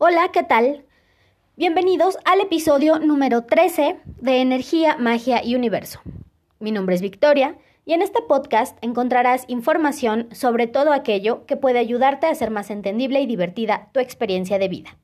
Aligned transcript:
Hola, 0.00 0.28
¿qué 0.32 0.44
tal? 0.44 0.84
Bienvenidos 1.56 2.18
al 2.24 2.40
episodio 2.40 3.00
número 3.00 3.46
13 3.46 3.98
de 4.20 4.40
Energía, 4.40 4.96
Magia 4.96 5.44
y 5.44 5.56
Universo. 5.56 5.98
Mi 6.60 6.70
nombre 6.70 6.94
es 6.94 7.02
Victoria 7.02 7.58
y 7.84 7.94
en 7.94 8.02
este 8.02 8.22
podcast 8.22 8.78
encontrarás 8.80 9.44
información 9.48 10.28
sobre 10.30 10.68
todo 10.68 10.92
aquello 10.92 11.46
que 11.46 11.56
puede 11.56 11.80
ayudarte 11.80 12.28
a 12.28 12.30
hacer 12.30 12.52
más 12.52 12.70
entendible 12.70 13.20
y 13.20 13.26
divertida 13.26 13.88
tu 13.90 13.98
experiencia 13.98 14.60
de 14.60 14.68
vida. 14.68 14.96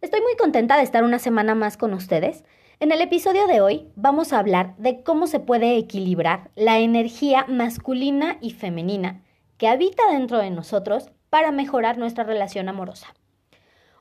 Estoy 0.00 0.20
muy 0.20 0.36
contenta 0.36 0.76
de 0.76 0.84
estar 0.84 1.02
una 1.02 1.18
semana 1.18 1.56
más 1.56 1.76
con 1.76 1.92
ustedes. 1.92 2.44
En 2.78 2.92
el 2.92 3.00
episodio 3.00 3.48
de 3.48 3.60
hoy 3.60 3.88
vamos 3.96 4.32
a 4.32 4.38
hablar 4.38 4.76
de 4.76 5.02
cómo 5.02 5.26
se 5.26 5.40
puede 5.40 5.76
equilibrar 5.76 6.52
la 6.54 6.78
energía 6.78 7.46
masculina 7.48 8.38
y 8.40 8.52
femenina 8.52 9.24
que 9.58 9.66
habita 9.66 10.04
dentro 10.12 10.38
de 10.38 10.52
nosotros 10.52 11.10
para 11.30 11.50
mejorar 11.50 11.98
nuestra 11.98 12.22
relación 12.22 12.68
amorosa. 12.68 13.12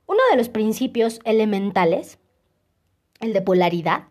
Uno 0.07 0.19
de 0.31 0.37
los 0.37 0.49
principios 0.49 1.19
elementales, 1.23 2.19
el 3.19 3.33
de 3.33 3.41
polaridad, 3.41 4.09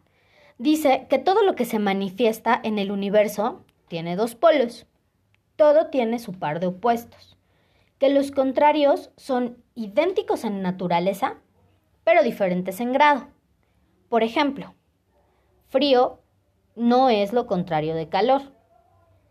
dice 0.58 1.06
que 1.08 1.18
todo 1.18 1.42
lo 1.44 1.54
que 1.54 1.64
se 1.64 1.78
manifiesta 1.78 2.60
en 2.62 2.78
el 2.78 2.90
universo 2.90 3.64
tiene 3.88 4.16
dos 4.16 4.34
polos. 4.34 4.86
Todo 5.56 5.86
tiene 5.86 6.18
su 6.18 6.32
par 6.32 6.58
de 6.58 6.66
opuestos. 6.66 7.36
Que 7.98 8.08
los 8.10 8.32
contrarios 8.32 9.10
son 9.16 9.62
idénticos 9.76 10.44
en 10.44 10.62
naturaleza, 10.62 11.36
pero 12.02 12.22
diferentes 12.22 12.80
en 12.80 12.92
grado. 12.92 13.28
Por 14.08 14.24
ejemplo, 14.24 14.74
frío 15.68 16.20
no 16.74 17.08
es 17.08 17.32
lo 17.32 17.46
contrario 17.46 17.94
de 17.94 18.08
calor, 18.08 18.42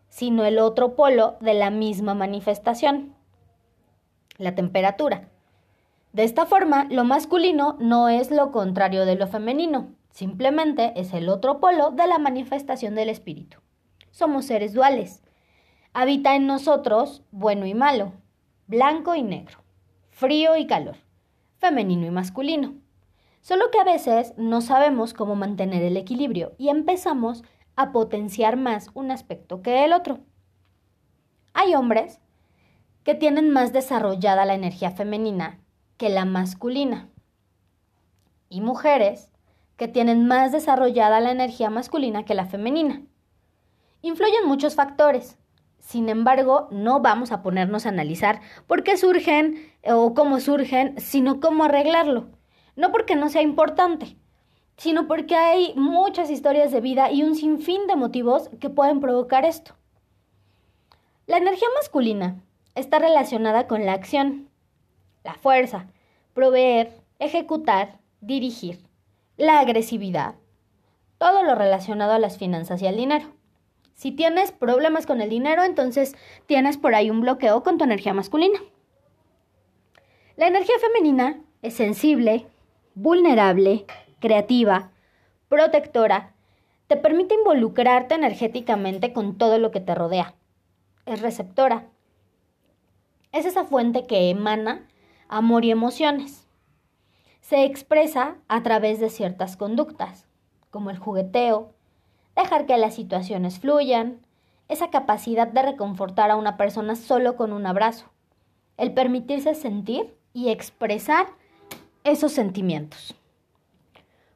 sino 0.08 0.46
el 0.46 0.60
otro 0.60 0.96
polo 0.96 1.38
de 1.42 1.56
la 1.56 1.72
misma 1.72 2.14
manifestación, 2.14 3.16
la 4.38 4.56
temperatura. 4.56 5.30
De 6.14 6.24
esta 6.24 6.46
forma, 6.46 6.86
lo 6.92 7.06
masculino 7.06 7.76
no 7.80 8.08
es 8.08 8.30
lo 8.30 8.52
contrario 8.52 9.04
de 9.08 9.16
lo 9.16 9.26
femenino, 9.26 9.96
simplemente 10.12 10.94
es 10.96 11.12
el 11.12 11.28
otro 11.28 11.60
polo 11.60 11.90
de 11.90 12.06
la 12.06 12.20
manifestación 12.20 12.94
del 12.94 13.10
espíritu. 13.10 13.58
Somos 14.12 14.46
seres 14.46 14.74
duales. 14.74 15.24
Habita 15.92 16.36
en 16.36 16.46
nosotros 16.46 17.24
bueno 17.32 17.66
y 17.66 17.74
malo, 17.74 18.14
blanco 18.68 19.16
y 19.16 19.24
negro, 19.24 19.64
frío 20.12 20.56
y 20.56 20.68
calor, 20.68 20.98
femenino 21.58 22.06
y 22.06 22.12
masculino. 22.12 22.76
Solo 23.42 23.72
que 23.72 23.80
a 23.80 23.84
veces 23.84 24.36
no 24.38 24.62
sabemos 24.62 25.16
cómo 25.16 25.34
mantener 25.34 25.82
el 25.82 25.98
equilibrio 25.98 26.54
y 26.60 26.70
empezamos 26.70 27.44
a 27.76 27.92
potenciar 27.92 28.56
más 28.56 28.92
un 28.94 29.10
aspecto 29.10 29.64
que 29.64 29.84
el 29.84 29.94
otro. 29.94 30.20
Hay 31.56 31.74
hombres 31.74 32.20
que 33.04 33.16
tienen 33.16 33.50
más 33.50 33.74
desarrollada 33.74 34.46
la 34.46 34.54
energía 34.54 34.92
femenina 34.92 35.63
que 36.04 36.10
la 36.10 36.26
masculina 36.26 37.08
y 38.50 38.60
mujeres 38.60 39.32
que 39.78 39.88
tienen 39.88 40.28
más 40.28 40.52
desarrollada 40.52 41.22
la 41.22 41.32
energía 41.32 41.70
masculina 41.70 42.26
que 42.26 42.36
la 42.36 42.46
femenina. 42.46 43.04
Influyen 44.02 44.46
muchos 44.46 44.76
factores. 44.76 45.38
Sin 45.80 46.10
embargo, 46.10 46.68
no 46.72 47.00
vamos 47.00 47.32
a 47.32 47.42
ponernos 47.42 47.86
a 47.86 47.90
analizar 47.90 48.42
por 48.68 48.84
qué 48.84 48.98
surgen 48.98 49.72
o 49.86 50.14
cómo 50.14 50.42
surgen, 50.42 51.00
sino 51.00 51.40
cómo 51.40 51.64
arreglarlo. 51.64 52.28
No 52.76 52.92
porque 52.92 53.16
no 53.16 53.30
sea 53.30 53.42
importante, 53.42 54.18
sino 54.76 55.08
porque 55.08 55.38
hay 55.38 55.74
muchas 55.78 56.30
historias 56.30 56.74
de 56.74 56.82
vida 56.82 57.12
y 57.12 57.24
un 57.24 57.36
sinfín 57.38 57.88
de 57.88 57.96
motivos 57.96 58.50
que 58.60 58.70
pueden 58.70 59.00
provocar 59.00 59.46
esto. 59.46 59.74
La 61.28 61.38
energía 61.38 61.70
masculina 61.78 62.44
está 62.76 63.00
relacionada 63.00 63.68
con 63.68 63.86
la 63.86 63.94
acción, 63.94 64.50
la 65.24 65.34
fuerza, 65.36 65.88
proveer, 66.34 66.92
ejecutar, 67.20 68.00
dirigir, 68.22 68.80
la 69.38 69.60
agresividad, 69.60 70.36
todo 71.18 71.44
lo 71.44 71.56
relacionado 71.56 72.14
a 72.14 72.20
las 72.20 72.38
finanzas 72.38 72.82
y 72.82 72.88
al 72.88 72.98
dinero. 72.98 73.34
Si 73.96 74.12
tienes 74.12 74.52
problemas 74.52 75.06
con 75.06 75.22
el 75.22 75.30
dinero, 75.30 75.64
entonces 75.64 76.16
tienes 76.46 76.78
por 76.78 76.96
ahí 76.96 77.10
un 77.10 77.22
bloqueo 77.22 77.64
con 77.64 77.78
tu 77.78 77.84
energía 77.84 78.14
masculina. 78.14 78.60
La 80.36 80.48
energía 80.48 80.76
femenina 80.80 81.40
es 81.62 81.76
sensible, 81.76 82.48
vulnerable, 82.96 83.86
creativa, 84.20 84.92
protectora, 85.48 86.34
te 86.88 86.98
permite 86.98 87.36
involucrarte 87.36 88.16
energéticamente 88.16 89.14
con 89.14 89.38
todo 89.38 89.60
lo 89.60 89.72
que 89.72 89.80
te 89.80 89.96
rodea. 89.96 90.36
Es 91.06 91.22
receptora. 91.22 91.88
Es 93.32 93.46
esa 93.46 93.64
fuente 93.66 94.06
que 94.06 94.30
emana 94.30 94.88
amor 95.34 95.66
y 95.66 95.72
emociones. 95.72 96.48
Se 97.42 97.66
expresa 97.66 98.36
a 98.48 98.62
través 98.62 99.00
de 99.00 99.10
ciertas 99.10 99.58
conductas, 99.58 100.28
como 100.70 100.92
el 100.92 100.98
jugueteo, 100.98 101.74
dejar 102.36 102.66
que 102.66 102.78
las 102.78 102.96
situaciones 102.96 103.60
fluyan, 103.60 104.20
esa 104.70 104.92
capacidad 104.92 105.48
de 105.48 105.62
reconfortar 105.62 106.32
a 106.32 106.36
una 106.36 106.56
persona 106.56 106.96
solo 106.96 107.36
con 107.36 107.52
un 107.52 107.66
abrazo, 107.66 108.06
el 108.78 108.94
permitirse 108.94 109.56
sentir 109.56 110.16
y 110.34 110.50
expresar 110.50 111.28
esos 112.04 112.32
sentimientos. 112.32 113.16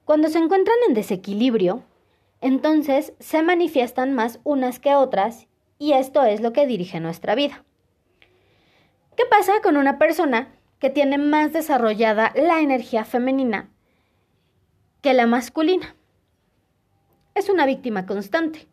Cuando 0.03 0.30
se 0.30 0.40
encuentran 0.40 0.78
en 0.88 0.94
desequilibrio, 0.94 1.84
entonces 2.41 3.13
se 3.19 3.41
manifiestan 3.44 4.13
más 4.13 4.40
unas 4.44 4.80
que 4.80 4.96
otras 4.96 5.47
y 5.80 5.94
esto 5.94 6.24
es 6.24 6.41
lo 6.41 6.53
que 6.53 6.66
dirige 6.66 7.00
nuestra 7.00 7.36
vida. 7.36 7.63
¿Qué 9.16 9.25
pasa 9.25 9.53
con 9.63 9.78
una 9.78 9.97
persona 9.97 10.56
que 10.80 10.90
tiene 10.90 11.18
más 11.18 11.54
desarrollada 11.54 12.32
la 12.36 12.62
energía 12.62 13.04
femenina 13.06 13.70
que 15.02 15.14
la 15.14 15.28
masculina. 15.28 15.96
Es 17.36 17.50
una 17.50 17.66
víctima 17.66 18.06
constante. 18.06 18.68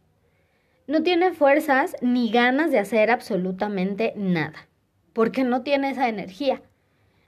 No 0.87 1.03
tiene 1.03 1.33
fuerzas 1.33 1.97
ni 2.01 2.31
ganas 2.31 2.71
de 2.71 2.79
hacer 2.79 3.11
absolutamente 3.11 4.13
nada, 4.17 4.69
porque 5.13 5.45
no 5.45 5.63
tiene 5.63 5.91
esa 5.91 6.09
energía. 6.09 6.63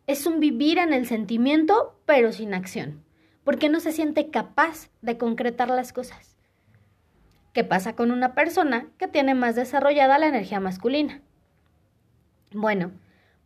Es 0.07 0.27
un 0.27 0.41
vivir 0.41 0.79
en 0.79 0.93
el 0.93 1.07
sentimiento, 1.07 1.99
pero 2.05 2.33
sin 2.33 2.55
acción, 2.55 3.03
porque 3.45 3.69
no 3.69 3.81
se 3.81 3.93
siente 3.93 4.31
capaz 4.31 4.91
de 5.03 5.19
concretar 5.19 5.69
las 5.69 5.93
cosas. 5.93 6.37
¿Qué 7.53 7.65
pasa 7.65 7.97
con 7.97 8.11
una 8.11 8.35
persona 8.35 8.89
que 8.99 9.09
tiene 9.09 9.35
más 9.35 9.55
desarrollada 9.57 10.19
la 10.19 10.27
energía 10.27 10.61
masculina? 10.61 11.23
Bueno, 12.53 12.93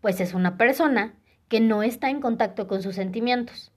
pues 0.00 0.20
es 0.20 0.34
una 0.34 0.56
persona 0.56 1.14
que 1.50 1.60
no 1.60 1.82
está 1.82 2.08
en 2.10 2.20
contacto 2.20 2.68
con 2.68 2.80
sus 2.80 2.94
sentimientos. 2.94 3.72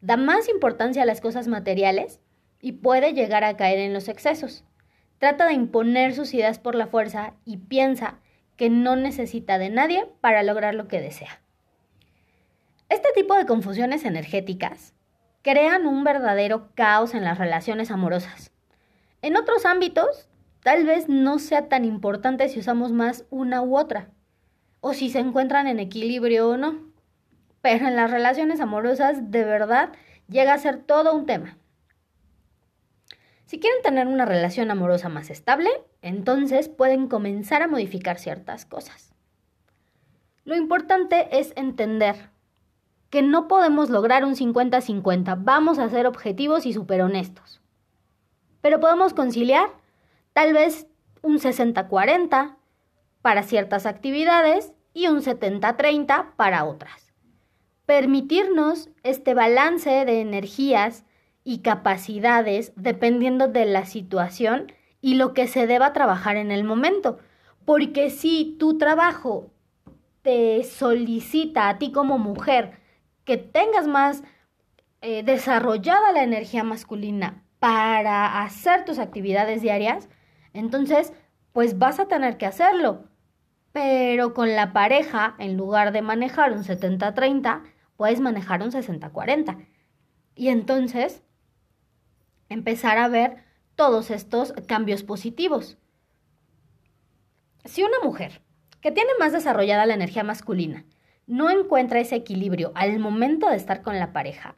Da 0.00 0.16
más 0.16 0.48
importancia 0.48 1.02
a 1.02 1.06
las 1.06 1.20
cosas 1.20 1.46
materiales 1.46 2.20
y 2.58 2.72
puede 2.72 3.12
llegar 3.12 3.44
a 3.44 3.54
caer 3.54 3.78
en 3.80 3.92
los 3.92 4.08
excesos. 4.08 4.64
Trata 5.18 5.46
de 5.46 5.52
imponer 5.52 6.14
sus 6.14 6.32
ideas 6.32 6.58
por 6.58 6.74
la 6.74 6.86
fuerza 6.86 7.34
y 7.44 7.58
piensa 7.58 8.18
que 8.56 8.70
no 8.70 8.96
necesita 8.96 9.58
de 9.58 9.68
nadie 9.68 10.06
para 10.22 10.42
lograr 10.42 10.74
lo 10.74 10.88
que 10.88 11.02
desea. 11.02 11.42
Este 12.88 13.10
tipo 13.14 13.34
de 13.34 13.44
confusiones 13.44 14.06
energéticas 14.06 14.94
crean 15.42 15.86
un 15.86 16.04
verdadero 16.04 16.70
caos 16.74 17.12
en 17.12 17.24
las 17.24 17.36
relaciones 17.36 17.90
amorosas. 17.90 18.52
En 19.20 19.36
otros 19.36 19.66
ámbitos, 19.66 20.30
tal 20.62 20.86
vez 20.86 21.10
no 21.10 21.38
sea 21.38 21.68
tan 21.68 21.84
importante 21.84 22.48
si 22.48 22.60
usamos 22.60 22.90
más 22.90 23.26
una 23.28 23.60
u 23.60 23.76
otra, 23.76 24.08
o 24.80 24.94
si 24.94 25.10
se 25.10 25.18
encuentran 25.18 25.66
en 25.66 25.78
equilibrio 25.78 26.48
o 26.48 26.56
no 26.56 26.87
pero 27.60 27.86
en 27.86 27.96
las 27.96 28.10
relaciones 28.10 28.60
amorosas 28.60 29.30
de 29.30 29.44
verdad 29.44 29.90
llega 30.28 30.54
a 30.54 30.58
ser 30.58 30.78
todo 30.78 31.14
un 31.14 31.26
tema. 31.26 31.56
Si 33.46 33.58
quieren 33.58 33.82
tener 33.82 34.06
una 34.06 34.26
relación 34.26 34.70
amorosa 34.70 35.08
más 35.08 35.30
estable, 35.30 35.70
entonces 36.02 36.68
pueden 36.68 37.08
comenzar 37.08 37.62
a 37.62 37.68
modificar 37.68 38.18
ciertas 38.18 38.66
cosas. 38.66 39.14
Lo 40.44 40.54
importante 40.54 41.28
es 41.38 41.52
entender 41.56 42.30
que 43.10 43.22
no 43.22 43.48
podemos 43.48 43.88
lograr 43.88 44.24
un 44.26 44.34
50-50, 44.34 45.38
vamos 45.42 45.78
a 45.78 45.88
ser 45.88 46.06
objetivos 46.06 46.66
y 46.66 46.74
súper 46.74 47.00
honestos. 47.00 47.62
Pero 48.60 48.80
podemos 48.80 49.14
conciliar 49.14 49.70
tal 50.34 50.52
vez 50.52 50.86
un 51.22 51.38
60-40 51.38 52.56
para 53.22 53.42
ciertas 53.42 53.86
actividades 53.86 54.74
y 54.92 55.06
un 55.06 55.22
70-30 55.22 56.34
para 56.36 56.64
otras 56.66 57.07
permitirnos 57.88 58.90
este 59.02 59.32
balance 59.32 59.88
de 60.04 60.20
energías 60.20 61.06
y 61.42 61.60
capacidades 61.60 62.74
dependiendo 62.76 63.48
de 63.48 63.64
la 63.64 63.86
situación 63.86 64.70
y 65.00 65.14
lo 65.14 65.32
que 65.32 65.46
se 65.46 65.66
deba 65.66 65.94
trabajar 65.94 66.36
en 66.36 66.50
el 66.50 66.64
momento. 66.64 67.18
Porque 67.64 68.10
si 68.10 68.56
tu 68.58 68.76
trabajo 68.76 69.50
te 70.20 70.62
solicita 70.64 71.70
a 71.70 71.78
ti 71.78 71.90
como 71.90 72.18
mujer 72.18 72.78
que 73.24 73.38
tengas 73.38 73.86
más 73.88 74.22
eh, 75.00 75.22
desarrollada 75.22 76.12
la 76.12 76.24
energía 76.24 76.64
masculina 76.64 77.42
para 77.58 78.42
hacer 78.42 78.84
tus 78.84 78.98
actividades 78.98 79.62
diarias, 79.62 80.10
entonces 80.52 81.14
pues 81.54 81.78
vas 81.78 82.00
a 82.00 82.06
tener 82.06 82.36
que 82.36 82.44
hacerlo. 82.44 83.04
Pero 83.72 84.34
con 84.34 84.54
la 84.54 84.74
pareja, 84.74 85.36
en 85.38 85.56
lugar 85.56 85.92
de 85.92 86.02
manejar 86.02 86.52
un 86.52 86.64
70-30, 86.64 87.62
puedes 87.98 88.20
manejar 88.20 88.62
un 88.62 88.70
60-40. 88.70 89.66
Y 90.36 90.48
entonces 90.48 91.22
empezar 92.48 92.96
a 92.96 93.08
ver 93.08 93.44
todos 93.74 94.10
estos 94.10 94.54
cambios 94.66 95.02
positivos. 95.02 95.76
Si 97.64 97.82
una 97.82 97.98
mujer 98.02 98.40
que 98.80 98.92
tiene 98.92 99.10
más 99.18 99.32
desarrollada 99.32 99.84
la 99.84 99.94
energía 99.94 100.22
masculina 100.22 100.86
no 101.26 101.50
encuentra 101.50 101.98
ese 101.98 102.14
equilibrio 102.14 102.70
al 102.76 103.00
momento 103.00 103.50
de 103.50 103.56
estar 103.56 103.82
con 103.82 103.98
la 103.98 104.12
pareja, 104.12 104.54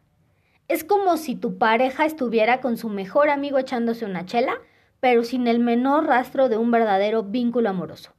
es 0.69 0.85
como 0.85 1.17
si 1.17 1.35
tu 1.35 1.57
pareja 1.57 2.05
estuviera 2.05 2.61
con 2.61 2.77
su 2.77 2.91
mejor 2.91 3.31
amigo 3.31 3.59
echándose 3.59 4.05
una 4.05 4.27
chela, 4.27 4.53
pero 5.01 5.25
sin 5.25 5.49
el 5.49 5.61
menor 5.61 6.07
rastro 6.07 6.51
de 6.51 6.59
un 6.59 6.71
verdadero 6.71 7.23
vínculo 7.23 7.71
amoroso. 7.71 8.13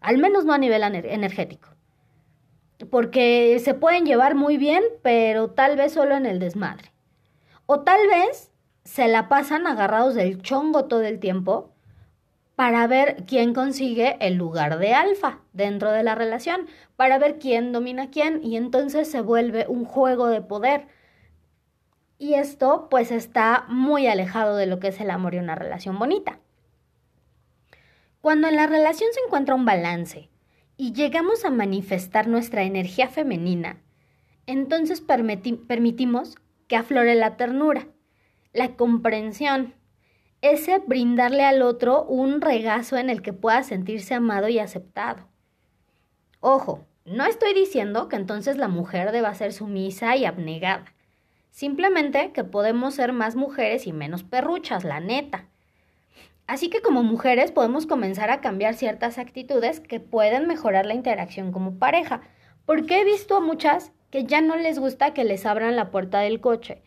Al 0.00 0.18
menos 0.18 0.44
no 0.44 0.52
a 0.52 0.58
nivel 0.58 0.82
energético. 0.82 1.75
Porque 2.90 3.58
se 3.62 3.74
pueden 3.74 4.04
llevar 4.04 4.34
muy 4.34 4.58
bien, 4.58 4.82
pero 5.02 5.50
tal 5.50 5.76
vez 5.76 5.92
solo 5.92 6.14
en 6.14 6.26
el 6.26 6.38
desmadre. 6.38 6.92
O 7.66 7.80
tal 7.80 8.06
vez 8.08 8.50
se 8.84 9.08
la 9.08 9.28
pasan 9.28 9.66
agarrados 9.66 10.14
del 10.14 10.40
chongo 10.42 10.84
todo 10.84 11.02
el 11.02 11.18
tiempo 11.18 11.72
para 12.54 12.86
ver 12.86 13.24
quién 13.26 13.52
consigue 13.52 14.16
el 14.20 14.34
lugar 14.34 14.78
de 14.78 14.94
alfa 14.94 15.40
dentro 15.52 15.92
de 15.92 16.02
la 16.02 16.14
relación, 16.14 16.66
para 16.96 17.18
ver 17.18 17.38
quién 17.38 17.72
domina 17.72 18.04
a 18.04 18.10
quién 18.10 18.42
y 18.42 18.56
entonces 18.56 19.10
se 19.10 19.20
vuelve 19.20 19.66
un 19.68 19.84
juego 19.84 20.28
de 20.28 20.40
poder. 20.40 20.86
Y 22.18 22.34
esto 22.34 22.88
pues 22.90 23.10
está 23.10 23.66
muy 23.68 24.06
alejado 24.06 24.56
de 24.56 24.66
lo 24.66 24.78
que 24.78 24.88
es 24.88 25.00
el 25.00 25.10
amor 25.10 25.34
y 25.34 25.38
una 25.38 25.54
relación 25.54 25.98
bonita. 25.98 26.38
Cuando 28.22 28.48
en 28.48 28.56
la 28.56 28.66
relación 28.66 29.10
se 29.12 29.20
encuentra 29.26 29.54
un 29.54 29.66
balance 29.66 30.30
y 30.76 30.92
llegamos 30.92 31.44
a 31.44 31.50
manifestar 31.50 32.28
nuestra 32.28 32.62
energía 32.62 33.08
femenina, 33.08 33.82
entonces 34.46 35.00
permitimos 35.00 36.36
que 36.68 36.76
aflore 36.76 37.14
la 37.14 37.36
ternura, 37.36 37.88
la 38.52 38.76
comprensión, 38.76 39.74
ese 40.42 40.78
brindarle 40.78 41.44
al 41.44 41.62
otro 41.62 42.04
un 42.04 42.40
regazo 42.40 42.96
en 42.96 43.10
el 43.10 43.22
que 43.22 43.32
pueda 43.32 43.62
sentirse 43.62 44.14
amado 44.14 44.48
y 44.48 44.58
aceptado. 44.58 45.28
Ojo, 46.40 46.86
no 47.04 47.24
estoy 47.24 47.54
diciendo 47.54 48.08
que 48.08 48.16
entonces 48.16 48.56
la 48.56 48.68
mujer 48.68 49.12
deba 49.12 49.34
ser 49.34 49.52
sumisa 49.52 50.16
y 50.16 50.24
abnegada. 50.24 50.84
Simplemente 51.50 52.32
que 52.32 52.44
podemos 52.44 52.94
ser 52.94 53.12
más 53.12 53.34
mujeres 53.34 53.86
y 53.86 53.92
menos 53.92 54.22
perruchas, 54.24 54.84
la 54.84 55.00
neta. 55.00 55.48
Así 56.46 56.70
que 56.70 56.80
como 56.80 57.02
mujeres 57.02 57.50
podemos 57.50 57.86
comenzar 57.86 58.30
a 58.30 58.40
cambiar 58.40 58.74
ciertas 58.74 59.18
actitudes 59.18 59.80
que 59.80 59.98
pueden 59.98 60.46
mejorar 60.46 60.86
la 60.86 60.94
interacción 60.94 61.50
como 61.50 61.78
pareja, 61.78 62.20
porque 62.64 63.00
he 63.00 63.04
visto 63.04 63.36
a 63.36 63.40
muchas 63.40 63.92
que 64.10 64.24
ya 64.24 64.40
no 64.40 64.56
les 64.56 64.78
gusta 64.78 65.12
que 65.12 65.24
les 65.24 65.44
abran 65.44 65.76
la 65.76 65.90
puerta 65.90 66.20
del 66.20 66.40
coche, 66.40 66.82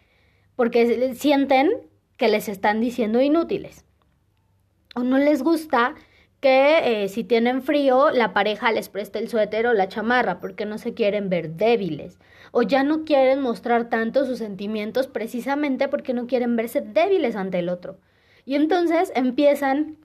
porque 0.56 1.13
sienten 1.15 1.69
que 2.17 2.29
les 2.29 2.47
están 2.47 2.79
diciendo 2.79 3.21
inútiles. 3.21 3.85
O 4.95 5.03
no 5.03 5.17
les 5.17 5.44
gusta 5.44 5.95
que 6.39 7.03
eh, 7.03 7.09
si 7.09 7.23
tienen 7.23 7.61
frío, 7.61 8.11
la 8.11 8.33
pareja 8.33 8.71
les 8.71 8.88
preste 8.88 9.19
el 9.19 9.27
suéter 9.27 9.67
o 9.67 9.73
la 9.73 9.89
chamarra 9.89 10.39
porque 10.39 10.65
no 10.65 10.77
se 10.77 10.94
quieren 10.94 11.29
ver 11.29 11.51
débiles. 11.51 12.17
O 12.51 12.61
ya 12.61 12.83
no 12.83 13.03
quieren 13.03 13.41
mostrar 13.41 13.89
tanto 13.89 14.25
sus 14.25 14.39
sentimientos 14.39 15.07
precisamente 15.07 15.89
porque 15.89 16.13
no 16.13 16.27
quieren 16.27 16.56
verse 16.56 16.81
débiles 16.81 17.35
ante 17.35 17.59
el 17.59 17.69
otro. 17.69 17.97
Y 18.49 18.55
entonces 18.55 19.11
empiezan 19.13 19.99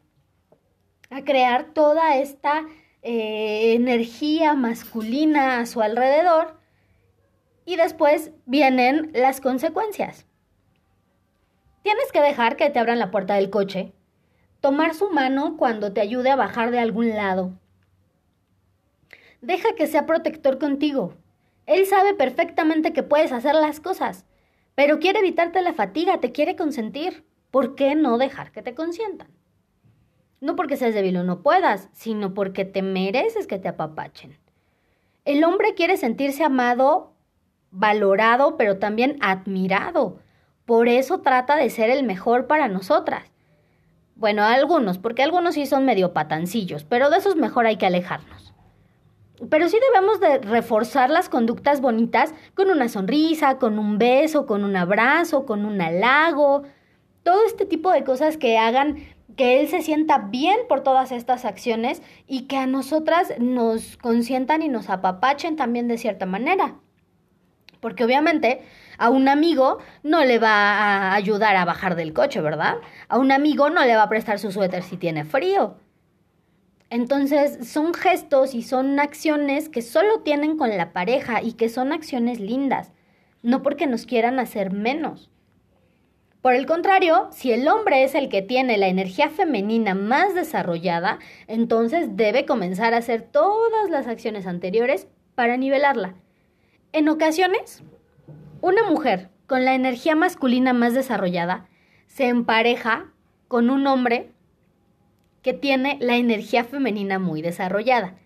a 1.09 1.25
crear 1.25 1.73
toda 1.73 2.19
esta 2.19 2.67
eh, 3.01 3.73
energía 3.73 4.53
masculina 4.53 5.61
a 5.61 5.65
su 5.65 5.81
alrededor 5.81 6.61
y 7.65 7.77
después 7.77 8.33
vienen 8.45 9.11
las 9.15 9.41
consecuencias. 9.41 10.27
Tienes 11.81 12.13
que 12.13 12.21
dejar 12.21 12.57
que 12.57 12.69
te 12.69 12.79
abran 12.79 12.99
la 12.99 13.11
puerta 13.11 13.37
del 13.37 13.49
coche, 13.49 13.95
tomar 14.61 14.93
su 14.93 15.09
mano 15.09 15.57
cuando 15.57 15.95
te 15.95 16.03
ayude 16.03 16.29
a 16.29 16.37
bajar 16.37 16.71
de 16.71 16.81
algún 16.81 17.09
lado. 17.09 17.59
Deja 19.41 19.75
que 19.75 19.87
sea 19.87 20.05
protector 20.05 20.59
contigo. 20.59 21.15
Él 21.65 21.87
sabe 21.87 22.13
perfectamente 22.13 22.93
que 22.93 23.03
puedes 23.03 23.33
hacer 23.33 23.55
las 23.55 23.81
cosas, 23.81 24.27
pero 24.75 24.99
quiere 24.99 25.21
evitarte 25.21 25.63
la 25.63 25.73
fatiga, 25.73 26.21
te 26.21 26.31
quiere 26.31 26.57
consentir. 26.57 27.25
¿Por 27.55 27.77
qué 27.77 27.95
no 27.95 28.19
dejar 28.19 28.51
que 28.51 28.63
te 28.63 28.75
consientan? 28.75 29.29
No 30.41 30.57
porque 30.57 30.77
seas 30.77 30.93
débil 30.93 31.19
o 31.19 31.23
no 31.23 31.41
puedas, 31.41 31.89
sino 31.93 32.35
porque 32.35 32.65
te 32.65 32.83
mereces 32.83 33.47
que 33.47 33.61
te 33.61 33.69
apapachen. 33.69 34.37
El 35.25 35.45
hombre 35.45 35.75
quiere 35.75 35.97
sentirse 35.97 36.43
amado, 36.43 37.13
valorado, 37.71 38.57
pero 38.57 38.81
también 38.81 39.19
admirado. 39.21 40.19
Por 40.65 40.89
eso 40.89 41.21
trata 41.21 41.55
de 41.55 41.71
ser 41.71 41.91
el 41.91 42.03
mejor 42.03 42.49
para 42.49 42.67
nosotras. 42.67 43.31
Bueno, 44.17 44.43
algunos, 44.43 44.99
porque 44.99 45.23
algunos 45.23 45.55
sí 45.55 45.67
son 45.67 45.85
medio 45.85 46.13
patancillos, 46.13 46.83
pero 46.83 47.09
de 47.09 47.19
esos 47.19 47.37
mejor 47.37 47.67
hay 47.67 47.77
que 47.77 47.87
alejarnos. 47.87 48.53
Pero 49.49 49.69
sí 49.69 49.79
debemos 49.93 50.19
de 50.19 50.39
reforzar 50.39 51.09
las 51.09 51.29
conductas 51.29 51.81
bonitas 51.81 52.35
con 52.55 52.69
una 52.69 52.89
sonrisa, 52.89 53.59
con 53.59 53.79
un 53.79 53.97
beso, 53.97 54.45
con 54.45 54.65
un 54.65 54.75
abrazo, 54.75 55.47
con 55.47 55.65
un 55.65 55.81
halago, 55.81 56.65
todo 57.25 57.45
este 57.47 57.67
tipo 57.67 57.91
de 57.91 58.05
cosas 58.05 58.37
que 58.37 58.59
hagan 58.59 58.99
que 59.37 59.61
él 59.61 59.69
se 59.69 59.83
sienta 59.83 60.19
bien 60.19 60.57
por 60.69 60.83
todas 60.83 61.11
estas 61.11 61.45
acciones 61.45 62.03
y 62.29 62.43
que 62.43 62.57
a 62.57 62.67
nosotras 62.67 63.33
nos 63.39 63.97
consientan 63.97 64.63
y 64.63 64.69
nos 64.69 64.91
apapachen 64.91 65.57
también 65.57 65.89
de 65.89 65.99
cierta 65.99 66.27
manera. 66.27 66.77
Porque 67.81 68.05
obviamente 68.05 68.63
a 68.97 69.11
un 69.11 69.29
amigo 69.29 69.79
no 70.03 70.25
le 70.25 70.39
va 70.39 70.51
a 70.51 71.15
ayudar 71.15 71.57
a 71.57 71.65
bajar 71.65 71.97
del 71.97 72.13
coche, 72.13 72.41
¿verdad? 72.41 72.77
A 73.09 73.19
un 73.19 73.33
amigo 73.33 73.71
no 73.71 73.85
le 73.85 73.97
va 73.97 74.05
a 74.05 74.09
prestar 74.09 74.39
su 74.39 74.53
suéter 74.53 74.83
si 74.83 74.97
tiene 74.97 75.25
frío. 75.25 75.77
Entonces 76.91 77.69
son 77.69 77.93
gestos 77.93 78.55
y 78.55 78.63
son 78.63 79.01
acciones 79.01 79.69
que 79.69 79.83
solo 79.83 80.21
tienen 80.21 80.57
con 80.57 80.71
la 80.77 80.93
pareja 80.93 81.43
y 81.43 81.55
que 81.55 81.69
son 81.69 81.93
acciones 81.93 82.39
lindas, 82.39 82.93
no 83.43 83.63
porque 83.63 83.87
nos 83.87 84.07
quieran 84.07 84.39
hacer 84.39 84.71
menos. 84.71 85.31
Por 86.45 86.55
el 86.55 86.67
contrario, 86.67 87.29
si 87.31 87.53
el 87.53 87.67
hombre 87.69 88.05
es 88.05 88.15
el 88.15 88.29
que 88.29 88.43
tiene 88.43 88.77
la 88.77 88.89
energía 88.89 89.31
femenina 89.31 89.95
más 89.95 90.35
desarrollada, 90.35 91.19
entonces 91.47 92.19
debe 92.19 92.45
comenzar 92.45 92.93
a 92.93 92.99
hacer 92.99 93.23
todas 93.23 93.89
las 93.89 94.07
acciones 94.07 94.47
anteriores 94.47 95.07
para 95.35 95.57
nivelarla. 95.57 96.17
En 96.93 97.09
ocasiones, 97.09 97.83
una 98.61 98.85
mujer 98.85 99.31
con 99.47 99.65
la 99.65 99.75
energía 99.75 100.17
masculina 100.17 100.75
más 100.75 100.93
desarrollada 100.93 101.67
se 102.09 102.29
empareja 102.29 103.11
con 103.49 103.71
un 103.71 103.87
hombre 103.87 104.31
que 105.41 105.55
tiene 105.55 105.97
la 106.03 106.17
energía 106.17 106.65
femenina 106.65 107.19
muy 107.19 107.41
desarrollada. 107.41 108.19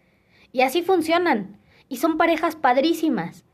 Y 0.50 0.62
así 0.62 0.82
funcionan. 0.82 1.60
Y 1.88 1.98
son 1.98 2.16
parejas 2.16 2.56
padrísimas. 2.56 3.44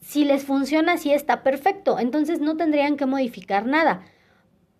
Si 0.00 0.24
les 0.24 0.44
funciona 0.44 0.92
así 0.92 1.12
está 1.12 1.42
perfecto, 1.42 1.98
entonces 1.98 2.40
no 2.40 2.56
tendrían 2.56 2.96
que 2.96 3.06
modificar 3.06 3.66
nada. 3.66 4.02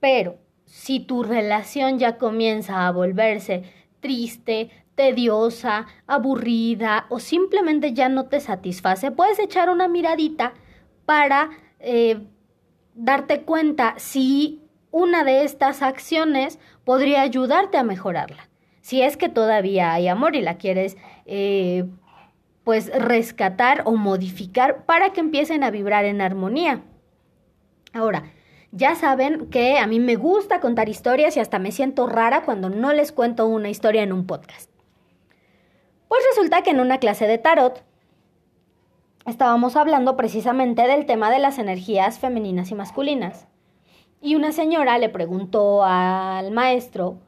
Pero 0.03 0.41
si 0.65 0.99
tu 0.99 1.23
relación 1.23 2.01
ya 2.01 2.19
comienza 2.19 2.89
a 2.89 2.91
volverse 2.91 3.63
triste, 4.01 4.69
tediosa, 4.97 5.87
aburrida 6.09 7.07
o 7.09 7.21
simplemente 7.21 7.93
ya 7.93 8.09
no 8.09 8.25
te 8.27 8.41
satisface, 8.41 9.13
puedes 9.13 9.39
echar 9.39 9.71
una 9.71 9.87
miradita 9.87 10.55
para 11.07 11.51
eh, 11.79 12.27
darte 12.97 13.43
cuenta 13.43 13.95
si 13.97 14.61
una 14.91 15.23
de 15.23 15.45
estas 15.45 15.83
acciones 15.83 16.59
podría 16.83 17.23
ayudarte 17.23 17.79
a 17.79 17.85
mejorarla. 17.85 18.49
Si 18.81 19.03
es 19.03 19.17
que 19.17 19.29
todavía 19.29 19.93
hay 19.93 20.09
amor 20.09 20.35
y 20.35 20.41
la 20.41 20.57
quieres 20.59 20.97
eh, 21.27 21.85
pues 22.65 22.91
rescatar 22.93 23.83
o 23.85 23.93
modificar 23.93 24.85
para 24.85 25.13
que 25.13 25.21
empiecen 25.21 25.63
a 25.63 25.71
vibrar 25.71 26.07
en 26.07 26.21
armonía. 26.21 26.83
Ahora, 27.93 28.25
ya 28.73 28.95
saben 28.95 29.51
que 29.51 29.79
a 29.79 29.87
mí 29.87 30.01
me 30.01 30.17
gusta 30.17 30.61
contar 30.61 30.89
historias 30.89 31.37
y 31.37 31.41
hasta 31.41 31.59
me 31.59 31.73
siento 31.73 32.07
rara 32.07 32.43
cuando 32.45 32.71
no 32.71 32.95
les 32.95 33.13
cuento 33.13 33.47
una 33.47 33.69
historia 33.69 34.03
en 34.03 34.15
un 34.15 34.27
podcast. 34.27 34.71
Pues 36.09 36.23
resulta 36.31 36.63
que 36.63 36.71
en 36.71 36.81
una 36.81 36.99
clase 36.99 37.27
de 37.27 37.37
tarot 37.37 37.85
estábamos 39.27 39.77
hablando 39.77 40.17
precisamente 40.17 40.87
del 40.87 41.05
tema 41.05 41.31
de 41.31 41.39
las 41.39 41.59
energías 41.59 42.19
femeninas 42.19 42.71
y 42.71 42.75
masculinas. 42.75 43.47
Y 44.23 44.37
una 44.37 44.53
señora 44.53 44.97
le 44.97 45.11
preguntó 45.11 45.85
al 45.85 46.51
maestro 46.51 47.19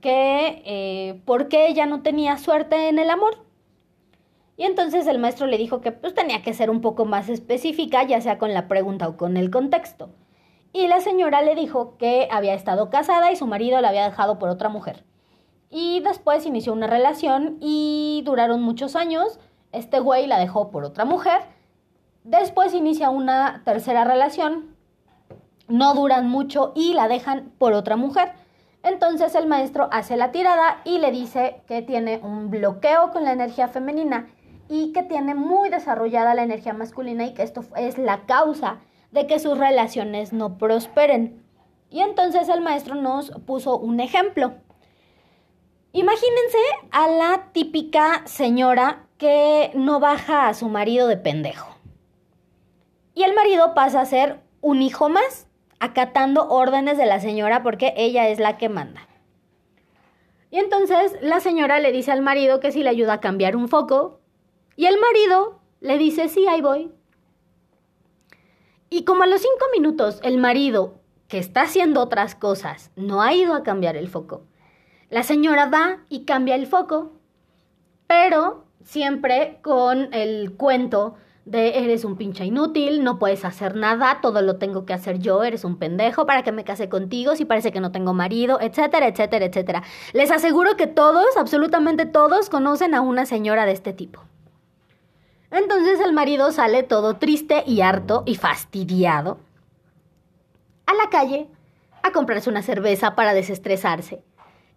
que 0.00 0.62
eh, 0.64 1.20
por 1.24 1.48
qué 1.48 1.68
ella 1.68 1.86
no 1.86 2.02
tenía 2.02 2.36
suerte 2.36 2.88
en 2.88 2.98
el 2.98 3.10
amor. 3.10 3.44
Y 4.56 4.64
entonces 4.64 5.06
el 5.06 5.20
maestro 5.20 5.46
le 5.46 5.56
dijo 5.56 5.80
que 5.80 5.92
pues 5.92 6.14
tenía 6.14 6.42
que 6.42 6.52
ser 6.52 6.68
un 6.68 6.80
poco 6.80 7.04
más 7.04 7.28
específica, 7.28 8.02
ya 8.02 8.20
sea 8.20 8.38
con 8.38 8.52
la 8.54 8.66
pregunta 8.66 9.08
o 9.08 9.16
con 9.16 9.36
el 9.36 9.50
contexto. 9.50 10.10
Y 10.72 10.86
la 10.86 11.00
señora 11.00 11.42
le 11.42 11.54
dijo 11.54 11.96
que 11.98 12.28
había 12.30 12.54
estado 12.54 12.90
casada 12.90 13.32
y 13.32 13.36
su 13.36 13.46
marido 13.46 13.80
la 13.80 13.88
había 13.88 14.04
dejado 14.04 14.38
por 14.38 14.48
otra 14.48 14.68
mujer. 14.68 15.04
Y 15.68 16.00
después 16.00 16.46
inició 16.46 16.72
una 16.72 16.86
relación 16.86 17.58
y 17.60 18.22
duraron 18.24 18.62
muchos 18.62 18.96
años 18.96 19.38
este 19.72 20.00
güey 20.00 20.26
la 20.26 20.40
dejó 20.40 20.72
por 20.72 20.82
otra 20.82 21.04
mujer 21.04 21.42
Después 22.24 22.74
inicia 22.74 23.08
una 23.08 23.62
tercera 23.64 24.04
relación, 24.04 24.76
no 25.68 25.94
duran 25.94 26.28
mucho 26.28 26.72
y 26.74 26.92
la 26.92 27.08
dejan 27.08 27.52
por 27.56 27.72
otra 27.72 27.96
mujer. 27.96 28.32
Entonces 28.82 29.34
el 29.34 29.46
maestro 29.46 29.88
hace 29.90 30.18
la 30.18 30.30
tirada 30.30 30.82
y 30.84 30.98
le 30.98 31.12
dice 31.12 31.62
que 31.66 31.80
tiene 31.80 32.20
un 32.22 32.50
bloqueo 32.50 33.10
con 33.10 33.24
la 33.24 33.32
energía 33.32 33.68
femenina 33.68 34.28
y 34.68 34.92
que 34.92 35.02
tiene 35.02 35.34
muy 35.34 35.70
desarrollada 35.70 36.34
la 36.34 36.42
energía 36.42 36.74
masculina 36.74 37.24
y 37.24 37.32
que 37.32 37.42
esto 37.42 37.62
es 37.76 37.96
la 37.96 38.26
causa 38.26 38.80
de 39.12 39.26
que 39.26 39.38
sus 39.38 39.58
relaciones 39.58 40.32
no 40.32 40.58
prosperen. 40.58 41.42
Y 41.90 42.00
entonces 42.00 42.48
el 42.48 42.60
maestro 42.60 42.94
nos 42.94 43.30
puso 43.46 43.78
un 43.78 44.00
ejemplo. 44.00 44.54
Imagínense 45.92 46.58
a 46.92 47.08
la 47.08 47.48
típica 47.52 48.22
señora 48.26 49.06
que 49.18 49.72
no 49.74 49.98
baja 49.98 50.48
a 50.48 50.54
su 50.54 50.68
marido 50.68 51.08
de 51.08 51.16
pendejo. 51.16 51.76
Y 53.14 53.24
el 53.24 53.34
marido 53.34 53.74
pasa 53.74 54.00
a 54.00 54.06
ser 54.06 54.40
un 54.60 54.82
hijo 54.82 55.08
más, 55.08 55.48
acatando 55.80 56.48
órdenes 56.48 56.96
de 56.96 57.06
la 57.06 57.18
señora 57.18 57.62
porque 57.62 57.92
ella 57.96 58.28
es 58.28 58.38
la 58.38 58.56
que 58.56 58.68
manda. 58.68 59.08
Y 60.50 60.58
entonces 60.58 61.16
la 61.20 61.40
señora 61.40 61.80
le 61.80 61.92
dice 61.92 62.12
al 62.12 62.22
marido 62.22 62.60
que 62.60 62.72
si 62.72 62.82
le 62.82 62.90
ayuda 62.90 63.14
a 63.14 63.20
cambiar 63.20 63.56
un 63.56 63.68
foco. 63.68 64.20
Y 64.76 64.86
el 64.86 64.96
marido 64.98 65.60
le 65.80 65.98
dice, 65.98 66.28
sí, 66.28 66.46
ahí 66.46 66.60
voy. 66.60 66.92
Y 68.92 69.04
como 69.04 69.22
a 69.22 69.28
los 69.28 69.40
cinco 69.40 69.66
minutos 69.72 70.18
el 70.24 70.38
marido, 70.38 70.94
que 71.28 71.38
está 71.38 71.62
haciendo 71.62 72.00
otras 72.00 72.34
cosas, 72.34 72.90
no 72.96 73.22
ha 73.22 73.32
ido 73.32 73.54
a 73.54 73.62
cambiar 73.62 73.96
el 73.96 74.08
foco, 74.08 74.42
la 75.10 75.22
señora 75.22 75.66
va 75.66 75.98
y 76.08 76.24
cambia 76.24 76.56
el 76.56 76.66
foco, 76.66 77.12
pero 78.08 78.64
siempre 78.82 79.60
con 79.62 80.12
el 80.12 80.56
cuento 80.56 81.14
de 81.44 81.84
eres 81.84 82.04
un 82.04 82.16
pinche 82.16 82.44
inútil, 82.44 83.04
no 83.04 83.20
puedes 83.20 83.44
hacer 83.44 83.76
nada, 83.76 84.18
todo 84.20 84.42
lo 84.42 84.56
tengo 84.56 84.84
que 84.86 84.92
hacer 84.92 85.20
yo, 85.20 85.44
eres 85.44 85.64
un 85.64 85.78
pendejo, 85.78 86.26
para 86.26 86.42
que 86.42 86.50
me 86.50 86.64
case 86.64 86.88
contigo, 86.88 87.36
si 87.36 87.44
parece 87.44 87.70
que 87.70 87.80
no 87.80 87.92
tengo 87.92 88.12
marido, 88.12 88.58
etcétera, 88.60 89.06
etcétera, 89.06 89.44
etcétera. 89.44 89.82
Les 90.12 90.32
aseguro 90.32 90.76
que 90.76 90.88
todos, 90.88 91.36
absolutamente 91.36 92.06
todos, 92.06 92.50
conocen 92.50 92.94
a 92.94 93.02
una 93.02 93.24
señora 93.24 93.66
de 93.66 93.72
este 93.72 93.92
tipo. 93.92 94.20
Entonces 95.50 96.00
el 96.00 96.12
marido 96.12 96.52
sale 96.52 96.82
todo 96.82 97.16
triste 97.16 97.64
y 97.66 97.80
harto 97.80 98.22
y 98.26 98.36
fastidiado 98.36 99.38
a 100.86 100.94
la 100.94 101.10
calle 101.10 101.48
a 102.02 102.12
comprarse 102.12 102.50
una 102.50 102.62
cerveza 102.62 103.14
para 103.14 103.34
desestresarse. 103.34 104.22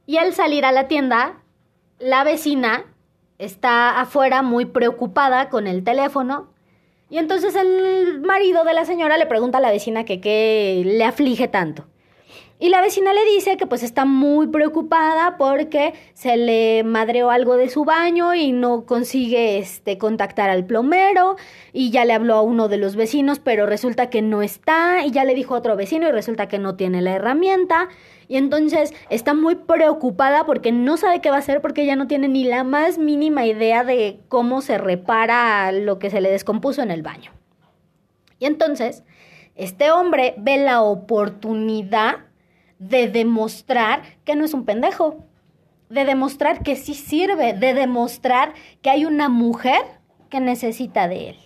Y 0.06 0.18
al 0.18 0.34
salir 0.34 0.66
a 0.66 0.72
la 0.72 0.88
tienda, 0.88 1.42
la 2.00 2.24
vecina 2.24 2.86
está 3.38 4.00
afuera 4.00 4.42
muy 4.42 4.66
preocupada 4.66 5.50
con 5.50 5.68
el 5.68 5.84
teléfono. 5.84 6.50
Y 7.10 7.18
entonces 7.18 7.56
el 7.56 8.22
marido 8.22 8.64
de 8.64 8.74
la 8.74 8.86
señora 8.86 9.18
le 9.18 9.26
pregunta 9.26 9.60
a 9.60 9.62
la 9.62 9.72
vecina 9.72 10.04
que 10.06 10.20
qué 10.20 10.82
le 10.86 11.06
aflige 11.06 11.48
tanto. 11.48 11.86
Y 12.64 12.70
la 12.70 12.80
vecina 12.80 13.12
le 13.12 13.26
dice 13.26 13.58
que 13.58 13.68
pues 13.68 13.84
está 13.84 14.06
muy 14.06 14.48
preocupada 14.48 15.36
porque 15.36 15.94
se 16.14 16.38
le 16.38 16.86
madreó 16.86 17.30
algo 17.30 17.58
de 17.58 17.68
su 17.68 17.84
baño 17.84 18.34
y 18.36 18.54
no 18.54 18.86
consigue 18.86 19.58
este 19.58 19.98
contactar 19.98 20.50
al 20.50 20.66
plomero. 20.66 21.36
Y 21.74 21.92
ya 21.92 22.06
le 22.06 22.14
habló 22.14 22.36
a 22.36 22.42
uno 22.42 22.70
de 22.70 22.78
los 22.78 22.96
vecinos, 22.96 23.40
pero 23.40 23.66
resulta 23.66 24.10
que 24.10 24.22
no 24.22 24.42
está. 24.42 25.06
Y 25.06 25.12
ya 25.12 25.26
le 25.26 25.36
dijo 25.36 25.56
a 25.56 25.58
otro 25.58 25.76
vecino 25.76 26.08
y 26.08 26.12
resulta 26.14 26.48
que 26.48 26.58
no 26.58 26.78
tiene 26.78 27.02
la 27.02 27.12
herramienta. 27.12 27.90
Y 28.30 28.38
entonces 28.38 28.94
está 29.10 29.34
muy 29.34 29.56
preocupada 29.56 30.46
porque 30.46 30.72
no 30.72 30.96
sabe 30.96 31.20
qué 31.20 31.32
va 31.32 31.36
a 31.36 31.40
hacer 31.40 31.60
porque 31.60 31.86
ya 31.86 31.98
no 31.98 32.08
tiene 32.08 32.30
ni 32.30 32.46
la 32.46 32.64
más 32.64 32.98
mínima 32.98 33.46
idea 33.46 33.84
de 33.84 34.22
cómo 34.30 34.62
se 34.62 34.78
repara 34.78 35.70
lo 35.74 36.00
que 36.00 36.10
se 36.10 36.22
le 36.22 36.32
descompuso 36.32 36.82
en 36.82 36.92
el 36.92 37.02
baño. 37.02 37.34
Y 38.40 38.46
entonces, 38.46 39.04
este 39.56 39.92
hombre 39.92 40.36
ve 40.38 40.56
la 40.64 40.82
oportunidad 40.82 42.20
de 42.80 43.08
demostrar 43.08 44.02
que 44.26 44.36
no 44.36 44.46
es 44.46 44.54
un 44.54 44.66
pendejo, 44.66 45.24
de 45.90 46.06
demostrar 46.06 46.64
que 46.64 46.76
sí 46.76 46.94
sirve, 46.94 47.54
de 47.54 47.74
demostrar 47.74 48.54
que 48.82 48.90
hay 48.90 49.06
una 49.06 49.30
mujer 49.30 49.82
que 50.30 50.40
necesita 50.40 51.08
de 51.08 51.30
él. 51.30 51.38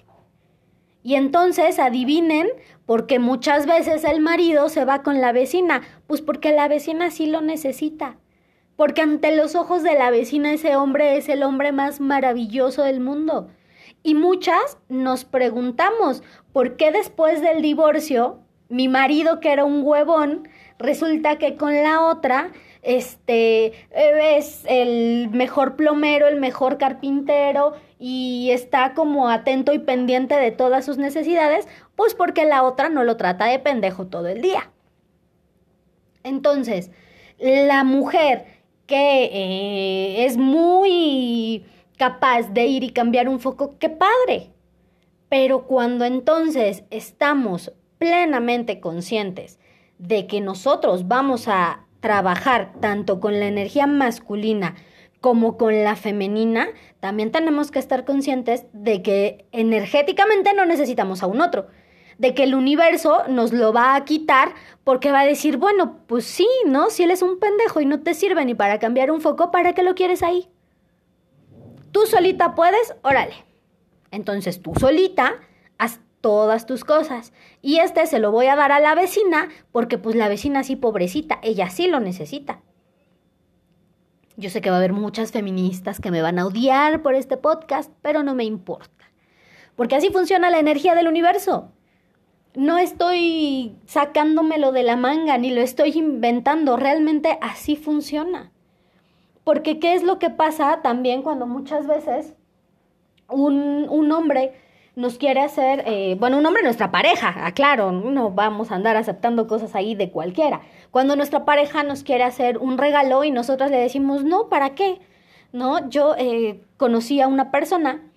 Y 1.03 1.15
entonces 1.15 1.79
adivinen 1.79 2.47
por 2.85 3.07
qué 3.07 3.19
muchas 3.19 3.65
veces 3.65 4.03
el 4.03 4.19
marido 4.19 4.69
se 4.69 4.85
va 4.85 5.03
con 5.03 5.21
la 5.21 5.31
vecina, 5.31 5.81
pues 6.05 6.21
porque 6.21 6.51
la 6.51 6.67
vecina 6.67 7.11
sí 7.11 7.27
lo 7.27 7.41
necesita. 7.41 8.17
Porque 8.75 9.01
ante 9.01 9.35
los 9.35 9.55
ojos 9.55 9.83
de 9.83 9.95
la 9.95 10.09
vecina 10.11 10.53
ese 10.53 10.75
hombre 10.75 11.17
es 11.17 11.29
el 11.29 11.43
hombre 11.43 11.71
más 11.71 11.99
maravilloso 11.99 12.83
del 12.83 12.99
mundo. 12.99 13.49
Y 14.03 14.15
muchas 14.15 14.77
nos 14.89 15.25
preguntamos, 15.25 16.23
¿por 16.53 16.75
qué 16.77 16.91
después 16.91 17.41
del 17.41 17.61
divorcio 17.61 18.39
mi 18.69 18.87
marido, 18.87 19.39
que 19.39 19.51
era 19.51 19.65
un 19.65 19.81
huevón, 19.83 20.47
resulta 20.79 21.37
que 21.37 21.55
con 21.55 21.73
la 21.83 22.05
otra, 22.05 22.51
este, 22.81 23.73
es 23.91 24.63
el 24.67 25.29
mejor 25.31 25.75
plomero, 25.75 26.27
el 26.27 26.39
mejor 26.39 26.77
carpintero 26.77 27.73
y 27.99 28.49
está 28.51 28.93
como 28.93 29.29
atento 29.29 29.73
y 29.73 29.79
pendiente 29.79 30.35
de 30.35 30.51
todas 30.51 30.85
sus 30.85 30.97
necesidades, 30.97 31.67
pues 31.95 32.13
porque 32.13 32.45
la 32.45 32.63
otra 32.63 32.89
no 32.89 33.03
lo 33.03 33.17
trata 33.17 33.45
de 33.45 33.59
pendejo 33.59 34.07
todo 34.07 34.27
el 34.27 34.41
día. 34.41 34.71
Entonces, 36.23 36.91
la 37.39 37.83
mujer 37.83 38.45
que 38.85 39.25
eh, 39.25 40.25
es 40.25 40.37
muy 40.37 41.65
capaz 41.97 42.53
de 42.53 42.65
ir 42.65 42.83
y 42.83 42.91
cambiar 42.91 43.27
un 43.27 43.39
foco, 43.39 43.77
qué 43.79 43.89
padre. 43.89 44.51
Pero 45.29 45.67
cuando 45.67 46.05
entonces 46.05 46.83
estamos 46.89 47.73
plenamente 47.97 48.79
conscientes 48.79 49.59
de 49.97 50.27
que 50.27 50.41
nosotros 50.41 51.07
vamos 51.07 51.47
a 51.47 51.85
trabajar 51.99 52.73
tanto 52.79 53.19
con 53.19 53.39
la 53.39 53.47
energía 53.47 53.87
masculina 53.87 54.75
como 55.21 55.57
con 55.57 55.83
la 55.83 55.95
femenina, 55.95 56.67
también 56.99 57.31
tenemos 57.31 57.71
que 57.71 57.79
estar 57.79 58.05
conscientes 58.05 58.65
de 58.71 59.01
que 59.01 59.47
energéticamente 59.51 60.53
no 60.53 60.65
necesitamos 60.65 61.23
a 61.23 61.27
un 61.27 61.41
otro, 61.41 61.67
de 62.17 62.33
que 62.33 62.43
el 62.43 62.55
universo 62.55 63.23
nos 63.27 63.51
lo 63.51 63.73
va 63.73 63.95
a 63.95 64.05
quitar 64.05 64.53
porque 64.83 65.11
va 65.11 65.21
a 65.21 65.25
decir, 65.25 65.57
bueno, 65.57 65.99
pues 66.07 66.25
sí, 66.25 66.47
¿no? 66.65 66.89
Si 66.89 67.03
él 67.03 67.11
es 67.11 67.21
un 67.21 67.39
pendejo 67.39 67.81
y 67.81 67.85
no 67.85 68.01
te 68.01 68.13
sirve 68.13 68.45
ni 68.45 68.55
para 68.55 68.79
cambiar 68.79 69.11
un 69.11 69.21
foco, 69.21 69.51
¿para 69.51 69.73
qué 69.73 69.83
lo 69.83 69.95
quieres 69.95 70.23
ahí? 70.23 70.47
Tú 71.91 72.05
solita 72.05 72.55
puedes, 72.55 72.95
órale. 73.01 73.33
Entonces 74.11 74.61
tú 74.61 74.73
solita 74.79 75.35
todas 76.21 76.65
tus 76.65 76.83
cosas. 76.83 77.33
Y 77.61 77.79
este 77.79 78.05
se 78.05 78.19
lo 78.19 78.31
voy 78.31 78.47
a 78.47 78.55
dar 78.55 78.71
a 78.71 78.79
la 78.79 78.95
vecina 78.95 79.49
porque 79.71 79.97
pues 79.97 80.15
la 80.15 80.29
vecina 80.29 80.63
sí 80.63 80.75
pobrecita, 80.75 81.39
ella 81.43 81.69
sí 81.69 81.87
lo 81.87 81.99
necesita. 81.99 82.61
Yo 84.35 84.51
sé 84.51 84.61
que 84.61 84.69
va 84.69 84.75
a 84.75 84.79
haber 84.79 84.93
muchas 84.93 85.31
feministas 85.31 85.99
que 85.99 86.11
me 86.11 86.21
van 86.21 86.37
a 86.37 86.45
odiar 86.45 87.01
por 87.01 87.15
este 87.15 87.37
podcast, 87.37 87.91
pero 88.03 88.21
no 88.21 88.35
me 88.35 88.43
importa. 88.43 89.11
Porque 89.75 89.95
así 89.95 90.09
funciona 90.09 90.51
la 90.51 90.59
energía 90.59 90.93
del 90.93 91.07
universo. 91.07 91.71
No 92.55 92.77
estoy 92.77 93.75
sacándomelo 93.85 94.71
de 94.71 94.83
la 94.83 94.95
manga 94.95 95.37
ni 95.37 95.49
lo 95.51 95.61
estoy 95.61 95.91
inventando, 95.97 96.77
realmente 96.77 97.37
así 97.41 97.75
funciona. 97.75 98.51
Porque 99.43 99.79
¿qué 99.79 99.93
es 99.93 100.03
lo 100.03 100.19
que 100.19 100.29
pasa 100.29 100.81
también 100.83 101.21
cuando 101.21 101.47
muchas 101.47 101.87
veces 101.87 102.35
un, 103.29 103.87
un 103.89 104.11
hombre 104.11 104.53
nos 104.97 105.19
quiere 105.19 105.41
hacer, 105.41 105.83
eh, 105.85 106.17
bueno, 106.19 106.39
un 106.39 106.45
hombre 106.47 106.63
nuestra 106.63 106.89
pareja, 106.89 107.45
aclaro, 107.45 107.91
no 107.91 108.31
vamos 108.31 108.71
a 108.71 108.75
andar 108.75 108.97
aceptando 108.97 109.45
cosas 109.45 109.75
ahí 109.75 109.93
de 109.93 110.09
cualquiera. 110.09 110.61
Cuando 110.89 111.15
nuestra 111.15 111.45
pareja 111.45 111.83
nos 111.83 112.01
quiere 112.01 112.23
hacer 112.23 112.57
un 112.57 112.79
regalo 112.79 113.23
y 113.23 113.29
nosotras 113.29 113.69
le 113.69 113.77
decimos, 113.77 114.23
no, 114.23 114.49
¿para 114.49 114.73
qué? 114.73 114.99
¿No? 115.53 115.87
Yo 115.91 116.15
eh, 116.17 116.63
conocí 116.77 117.21
a 117.21 117.27
una 117.27 117.51
persona 117.51 118.11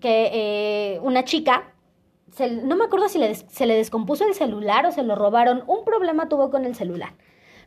que, 0.00 0.30
eh, 0.32 1.00
una 1.04 1.22
chica, 1.22 1.72
no 2.64 2.74
me 2.74 2.86
acuerdo 2.86 3.08
si 3.08 3.20
se 3.32 3.66
le 3.66 3.76
descompuso 3.76 4.26
el 4.26 4.34
celular 4.34 4.86
o 4.86 4.90
se 4.90 5.04
lo 5.04 5.14
robaron, 5.14 5.62
un 5.68 5.84
problema 5.84 6.28
tuvo 6.28 6.50
con 6.50 6.64
el 6.64 6.74
celular. 6.74 7.12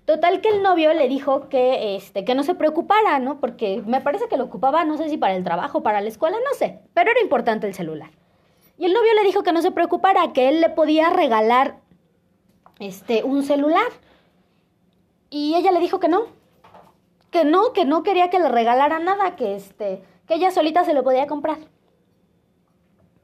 Total 0.03 0.41
que 0.41 0.49
el 0.49 0.61
novio 0.61 0.93
le 0.93 1.07
dijo 1.07 1.47
que, 1.47 1.95
este, 1.95 2.25
que 2.25 2.35
no 2.35 2.43
se 2.43 2.53
preocupara, 2.53 3.19
¿no? 3.19 3.39
Porque 3.39 3.81
me 3.85 4.01
parece 4.01 4.27
que 4.27 4.35
lo 4.35 4.43
ocupaba, 4.43 4.83
no 4.83 4.97
sé 4.97 5.07
si 5.07 5.15
para 5.15 5.37
el 5.37 5.45
trabajo, 5.45 5.83
para 5.83 6.01
la 6.01 6.09
escuela, 6.09 6.35
no 6.37 6.53
sé, 6.53 6.81
pero 6.93 7.11
era 7.11 7.21
importante 7.21 7.65
el 7.65 7.73
celular. 7.73 8.09
Y 8.77 8.85
el 8.85 8.93
novio 8.93 9.13
le 9.15 9.23
dijo 9.23 9.43
que 9.43 9.51
no 9.51 9.61
se 9.61 9.71
preocupara, 9.71 10.33
que 10.33 10.49
él 10.49 10.61
le 10.61 10.69
podía 10.69 11.09
regalar 11.09 11.79
este 12.79 13.23
un 13.23 13.43
celular. 13.43 13.87
Y 15.29 15.55
ella 15.55 15.71
le 15.71 15.79
dijo 15.79 15.99
que 15.99 16.07
no. 16.07 16.27
Que 17.31 17.43
no, 17.43 17.73
que 17.73 17.85
no 17.85 18.03
quería 18.03 18.29
que 18.29 18.39
le 18.39 18.49
regalara 18.49 18.99
nada, 18.99 19.35
que 19.35 19.55
este 19.55 20.03
que 20.27 20.35
ella 20.35 20.51
solita 20.51 20.83
se 20.83 20.93
lo 20.93 21.03
podía 21.03 21.25
comprar. 21.25 21.57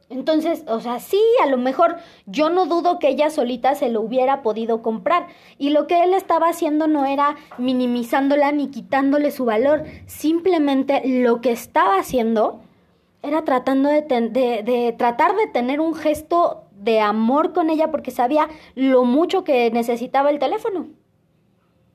Entonces, 0.10 0.64
o 0.68 0.80
sea, 0.80 1.00
sí, 1.00 1.22
a 1.42 1.48
lo 1.48 1.58
mejor 1.58 1.98
yo 2.26 2.50
no 2.50 2.66
dudo 2.66 3.00
que 3.00 3.10
ella 3.10 3.30
solita 3.30 3.74
se 3.74 3.90
lo 3.90 4.02
hubiera 4.02 4.42
podido 4.42 4.82
comprar. 4.82 5.28
Y 5.58 5.72
lo 5.72 5.88
que 5.88 6.04
él 6.04 6.14
estaba 6.14 6.50
haciendo 6.50 6.88
no 6.88 7.06
era 7.06 7.36
minimizándola 7.58 8.52
ni 8.52 8.68
quitándole 8.68 9.32
su 9.32 9.46
valor. 9.46 9.84
Simplemente 10.06 11.02
lo 11.06 11.42
que 11.42 11.52
estaba 11.52 11.98
haciendo 11.98 12.62
era 13.24 13.46
tratando 13.46 13.90
de, 13.90 14.02
de, 14.02 14.96
tratar 14.98 15.36
de 15.36 15.48
tener 15.48 15.80
un 15.80 15.96
gesto 15.96 16.66
de 16.76 17.00
amor 17.00 17.54
con 17.54 17.70
ella 17.70 17.90
porque 17.90 18.12
sabía 18.12 18.50
lo 18.76 19.06
mucho 19.06 19.46
que 19.46 19.72
necesitaba 19.72 20.30
el 20.30 20.40
teléfono. 20.40 20.88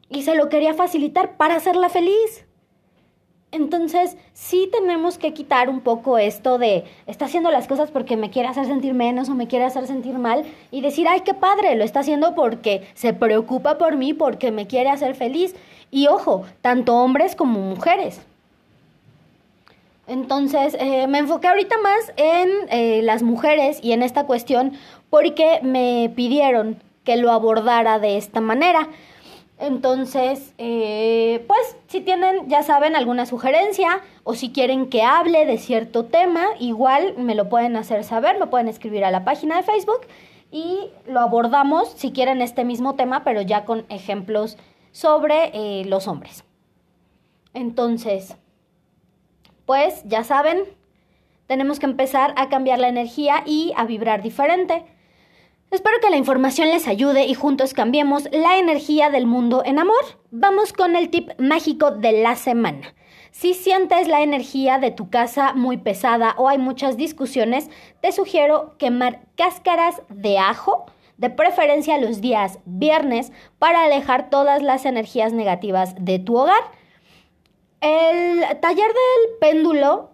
Y 0.08 0.22
se 0.22 0.34
lo 0.34 0.48
quería 0.48 0.72
facilitar 0.72 1.36
para 1.36 1.56
hacerla 1.56 1.90
feliz. 1.90 2.46
Entonces, 3.50 4.16
sí 4.32 4.70
tenemos 4.72 5.18
que 5.18 5.34
quitar 5.34 5.68
un 5.68 5.80
poco 5.80 6.18
esto 6.18 6.58
de 6.58 6.84
está 7.06 7.26
haciendo 7.26 7.50
las 7.50 7.66
cosas 7.66 7.90
porque 7.90 8.16
me 8.16 8.30
quiere 8.30 8.48
hacer 8.48 8.66
sentir 8.66 8.94
menos 8.94 9.28
o 9.28 9.34
me 9.34 9.48
quiere 9.48 9.66
hacer 9.66 9.86
sentir 9.86 10.18
mal 10.18 10.44
y 10.70 10.80
decir, 10.80 11.08
ay, 11.08 11.20
qué 11.20 11.34
padre, 11.34 11.74
lo 11.74 11.84
está 11.84 12.00
haciendo 12.00 12.34
porque 12.34 12.86
se 12.94 13.12
preocupa 13.12 13.78
por 13.78 13.96
mí, 13.96 14.14
porque 14.14 14.50
me 14.50 14.66
quiere 14.66 14.88
hacer 14.88 15.14
feliz. 15.14 15.54
Y 15.90 16.08
ojo, 16.08 16.44
tanto 16.62 16.94
hombres 16.96 17.36
como 17.36 17.60
mujeres. 17.60 18.20
Entonces, 20.08 20.74
eh, 20.80 21.06
me 21.06 21.18
enfoqué 21.18 21.48
ahorita 21.48 21.76
más 21.82 22.12
en 22.16 22.48
eh, 22.70 23.02
las 23.02 23.22
mujeres 23.22 23.78
y 23.82 23.92
en 23.92 24.02
esta 24.02 24.24
cuestión 24.24 24.72
porque 25.10 25.60
me 25.62 26.10
pidieron 26.16 26.82
que 27.04 27.18
lo 27.18 27.30
abordara 27.30 27.98
de 27.98 28.16
esta 28.16 28.40
manera. 28.40 28.88
Entonces, 29.58 30.54
eh, 30.56 31.44
pues 31.46 31.76
si 31.88 32.00
tienen, 32.00 32.48
ya 32.48 32.62
saben, 32.62 32.96
alguna 32.96 33.26
sugerencia 33.26 34.00
o 34.24 34.34
si 34.34 34.50
quieren 34.50 34.88
que 34.88 35.02
hable 35.02 35.44
de 35.44 35.58
cierto 35.58 36.06
tema, 36.06 36.46
igual 36.58 37.14
me 37.18 37.34
lo 37.34 37.50
pueden 37.50 37.76
hacer 37.76 38.02
saber, 38.02 38.38
me 38.38 38.46
pueden 38.46 38.68
escribir 38.68 39.04
a 39.04 39.10
la 39.10 39.24
página 39.24 39.58
de 39.58 39.62
Facebook 39.62 40.00
y 40.50 40.88
lo 41.06 41.20
abordamos 41.20 41.92
si 41.96 42.12
quieren 42.12 42.40
este 42.40 42.64
mismo 42.64 42.94
tema, 42.94 43.24
pero 43.24 43.42
ya 43.42 43.66
con 43.66 43.84
ejemplos 43.90 44.56
sobre 44.90 45.84
los 45.84 46.08
hombres. 46.08 46.44
Entonces, 47.52 48.36
pues 49.68 50.02
ya 50.06 50.24
saben, 50.24 50.64
tenemos 51.46 51.78
que 51.78 51.84
empezar 51.84 52.32
a 52.38 52.48
cambiar 52.48 52.78
la 52.78 52.88
energía 52.88 53.42
y 53.44 53.74
a 53.76 53.84
vibrar 53.84 54.22
diferente. 54.22 54.86
Espero 55.70 55.98
que 56.00 56.08
la 56.08 56.16
información 56.16 56.68
les 56.68 56.88
ayude 56.88 57.26
y 57.26 57.34
juntos 57.34 57.74
cambiemos 57.74 58.30
la 58.32 58.56
energía 58.56 59.10
del 59.10 59.26
mundo 59.26 59.62
en 59.66 59.78
amor. 59.78 60.02
Vamos 60.30 60.72
con 60.72 60.96
el 60.96 61.10
tip 61.10 61.38
mágico 61.38 61.90
de 61.90 62.12
la 62.12 62.34
semana. 62.34 62.94
Si 63.30 63.52
sientes 63.52 64.08
la 64.08 64.22
energía 64.22 64.78
de 64.78 64.90
tu 64.90 65.10
casa 65.10 65.52
muy 65.52 65.76
pesada 65.76 66.34
o 66.38 66.48
hay 66.48 66.56
muchas 66.56 66.96
discusiones, 66.96 67.68
te 68.00 68.10
sugiero 68.12 68.74
quemar 68.78 69.20
cáscaras 69.36 70.00
de 70.08 70.38
ajo, 70.38 70.86
de 71.18 71.28
preferencia 71.28 71.98
los 71.98 72.22
días 72.22 72.58
viernes, 72.64 73.32
para 73.58 73.84
alejar 73.84 74.30
todas 74.30 74.62
las 74.62 74.86
energías 74.86 75.34
negativas 75.34 75.94
de 76.00 76.18
tu 76.18 76.38
hogar. 76.38 76.77
El 77.80 78.40
taller 78.60 78.88
del 78.88 79.38
péndulo 79.40 80.10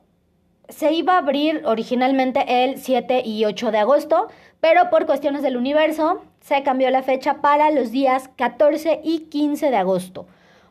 se 0.69 0.93
iba 0.93 1.15
a 1.15 1.19
abrir 1.19 1.63
originalmente 1.65 2.65
el 2.65 2.79
7 2.79 3.23
y 3.25 3.45
8 3.45 3.71
de 3.71 3.79
agosto, 3.79 4.29
pero 4.61 4.91
por 4.91 5.07
cuestiones 5.07 5.43
del 5.43 5.57
universo 5.57 6.23
se 6.41 6.63
cambió 6.63 6.91
la 6.91 7.03
fecha 7.03 7.41
para 7.41 7.71
los 7.71 7.91
días 7.91 8.29
14 8.37 9.01
y 9.03 9.21
15 9.31 9.71
de 9.71 9.77
agosto. 9.77 10.27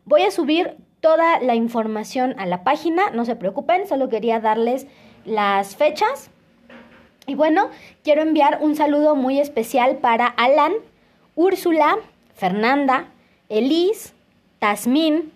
Voy 0.06 0.22
a 0.22 0.32
subir 0.32 0.78
toda 1.00 1.40
la 1.40 1.56
información 1.56 2.36
a 2.38 2.46
la 2.46 2.64
página, 2.64 3.10
no 3.10 3.26
se 3.26 3.36
preocupen, 3.36 3.88
solo 3.88 4.10
quería 4.10 4.40
darles 4.40 4.88
las 5.26 5.76
fechas. 5.76 6.30
Y 7.26 7.36
bueno, 7.36 7.70
quiero 8.04 8.22
enviar 8.22 8.60
un 8.62 8.76
saludo 8.76 9.16
muy 9.16 9.40
especial 9.40 9.98
para 9.98 10.28
Alan, 10.28 10.74
Úrsula, 11.36 11.98
Fernanda, 12.36 13.08
Elise, 13.50 14.14
Tasmín 14.60 15.32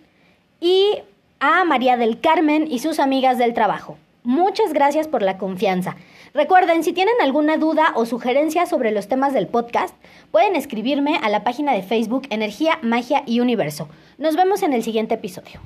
y 0.60 1.02
a 1.40 1.64
María 1.64 1.96
del 1.96 2.20
Carmen 2.20 2.66
y 2.70 2.80
sus 2.80 2.98
amigas 2.98 3.38
del 3.38 3.54
trabajo. 3.54 3.98
Muchas 4.24 4.72
gracias 4.72 5.08
por 5.08 5.22
la 5.22 5.38
confianza. 5.38 5.96
Recuerden, 6.34 6.84
si 6.84 6.92
tienen 6.92 7.14
alguna 7.22 7.56
duda 7.56 7.92
o 7.94 8.04
sugerencia 8.04 8.66
sobre 8.66 8.90
los 8.90 9.08
temas 9.08 9.32
del 9.32 9.46
podcast, 9.46 9.94
pueden 10.30 10.56
escribirme 10.56 11.18
a 11.22 11.28
la 11.28 11.44
página 11.44 11.72
de 11.72 11.82
Facebook 11.82 12.26
Energía, 12.30 12.78
Magia 12.82 13.22
y 13.26 13.40
Universo. 13.40 13.88
Nos 14.18 14.36
vemos 14.36 14.62
en 14.62 14.72
el 14.72 14.82
siguiente 14.82 15.14
episodio. 15.14 15.60